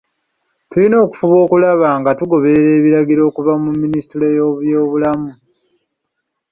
Tulina 0.69 0.95
okufuba 1.05 1.35
okulaba 1.45 1.87
nga 1.99 2.11
tugoberera 2.19 2.69
ebiragiro 2.79 3.21
okuva 3.29 3.53
mu 3.63 3.71
minisitule 3.81 4.25
y'ebyobulamu. 4.35 5.31